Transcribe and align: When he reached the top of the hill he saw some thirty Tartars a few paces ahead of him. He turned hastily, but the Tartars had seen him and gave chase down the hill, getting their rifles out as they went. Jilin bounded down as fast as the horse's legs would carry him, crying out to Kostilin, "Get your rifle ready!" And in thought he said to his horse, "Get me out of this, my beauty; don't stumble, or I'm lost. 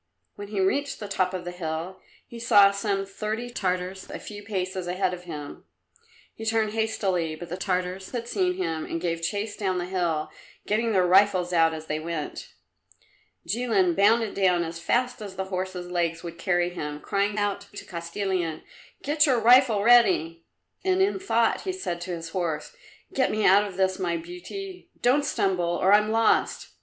When 0.33 0.47
he 0.47 0.59
reached 0.59 0.99
the 0.99 1.07
top 1.07 1.31
of 1.31 1.45
the 1.45 1.51
hill 1.51 1.99
he 2.25 2.39
saw 2.39 2.71
some 2.71 3.05
thirty 3.05 3.51
Tartars 3.51 4.09
a 4.09 4.17
few 4.17 4.41
paces 4.41 4.87
ahead 4.87 5.13
of 5.13 5.25
him. 5.25 5.63
He 6.33 6.43
turned 6.43 6.71
hastily, 6.71 7.35
but 7.35 7.49
the 7.49 7.55
Tartars 7.55 8.09
had 8.09 8.27
seen 8.27 8.55
him 8.55 8.83
and 8.85 8.99
gave 8.99 9.21
chase 9.21 9.55
down 9.55 9.77
the 9.77 9.85
hill, 9.85 10.31
getting 10.65 10.91
their 10.91 11.05
rifles 11.05 11.53
out 11.53 11.71
as 11.71 11.85
they 11.85 11.99
went. 11.99 12.51
Jilin 13.47 13.93
bounded 13.95 14.33
down 14.33 14.63
as 14.63 14.79
fast 14.79 15.21
as 15.21 15.35
the 15.35 15.45
horse's 15.53 15.91
legs 15.91 16.23
would 16.23 16.39
carry 16.39 16.71
him, 16.71 16.99
crying 16.99 17.37
out 17.37 17.67
to 17.75 17.85
Kostilin, 17.85 18.63
"Get 19.03 19.27
your 19.27 19.39
rifle 19.39 19.83
ready!" 19.83 20.47
And 20.83 20.99
in 21.03 21.19
thought 21.19 21.61
he 21.61 21.71
said 21.71 22.01
to 22.01 22.11
his 22.15 22.29
horse, 22.29 22.75
"Get 23.13 23.29
me 23.29 23.45
out 23.45 23.65
of 23.65 23.77
this, 23.77 23.99
my 23.99 24.17
beauty; 24.17 24.89
don't 24.99 25.23
stumble, 25.25 25.75
or 25.79 25.93
I'm 25.93 26.09
lost. 26.09 26.69